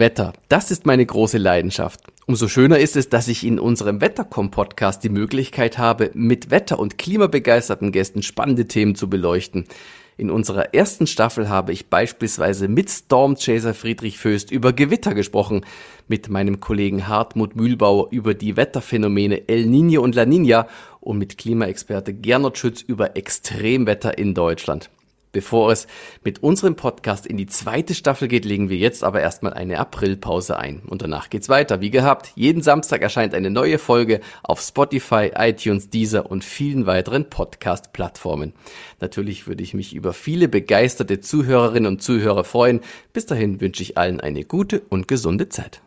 Wetter, 0.00 0.32
das 0.48 0.72
ist 0.72 0.86
meine 0.86 1.06
große 1.06 1.38
Leidenschaft. 1.38 2.00
Umso 2.26 2.48
schöner 2.48 2.78
ist 2.78 2.96
es, 2.96 3.08
dass 3.08 3.28
ich 3.28 3.46
in 3.46 3.60
unserem 3.60 4.00
Wettercom-Podcast 4.00 5.04
die 5.04 5.08
Möglichkeit 5.08 5.78
habe, 5.78 6.10
mit 6.14 6.50
Wetter- 6.50 6.80
und 6.80 6.98
klimabegeisterten 6.98 7.92
Gästen 7.92 8.22
spannende 8.22 8.66
Themen 8.66 8.96
zu 8.96 9.08
beleuchten. 9.08 9.66
In 10.16 10.30
unserer 10.30 10.74
ersten 10.74 11.06
Staffel 11.06 11.48
habe 11.48 11.72
ich 11.72 11.88
beispielsweise 11.88 12.68
mit 12.68 12.90
Stormchaser 12.90 13.74
Friedrich 13.74 14.18
Föst 14.18 14.50
über 14.50 14.72
Gewitter 14.72 15.14
gesprochen, 15.14 15.64
mit 16.08 16.28
meinem 16.28 16.60
Kollegen 16.60 17.06
Hartmut 17.06 17.54
Mühlbauer 17.54 18.08
über 18.10 18.34
die 18.34 18.56
Wetterphänomene 18.56 19.48
El 19.48 19.66
Niño 19.66 20.00
und 20.00 20.14
La 20.14 20.24
Niña 20.24 20.66
und 21.00 21.18
mit 21.18 21.38
Klimaexperte 21.38 22.12
Gernot 22.12 22.58
Schütz 22.58 22.82
über 22.82 23.16
Extremwetter 23.16 24.18
in 24.18 24.34
Deutschland. 24.34 24.90
Bevor 25.32 25.70
es 25.70 25.86
mit 26.24 26.42
unserem 26.42 26.74
Podcast 26.74 27.26
in 27.26 27.36
die 27.36 27.46
zweite 27.46 27.94
Staffel 27.94 28.26
geht, 28.26 28.44
legen 28.44 28.68
wir 28.68 28.76
jetzt 28.76 29.04
aber 29.04 29.20
erstmal 29.20 29.54
eine 29.54 29.78
Aprilpause 29.78 30.58
ein. 30.58 30.80
Und 30.80 31.02
danach 31.02 31.30
geht's 31.30 31.48
weiter. 31.48 31.80
Wie 31.80 31.90
gehabt, 31.90 32.32
jeden 32.34 32.62
Samstag 32.62 33.02
erscheint 33.02 33.34
eine 33.34 33.50
neue 33.50 33.78
Folge 33.78 34.20
auf 34.42 34.60
Spotify, 34.60 35.30
iTunes, 35.36 35.88
Deezer 35.90 36.30
und 36.30 36.42
vielen 36.42 36.86
weiteren 36.86 37.30
Podcast-Plattformen. 37.30 38.54
Natürlich 39.00 39.46
würde 39.46 39.62
ich 39.62 39.74
mich 39.74 39.94
über 39.94 40.12
viele 40.12 40.48
begeisterte 40.48 41.20
Zuhörerinnen 41.20 41.86
und 41.86 42.02
Zuhörer 42.02 42.44
freuen. 42.44 42.80
Bis 43.12 43.26
dahin 43.26 43.60
wünsche 43.60 43.82
ich 43.82 43.96
allen 43.96 44.20
eine 44.20 44.44
gute 44.44 44.80
und 44.88 45.06
gesunde 45.06 45.48
Zeit. 45.48 45.80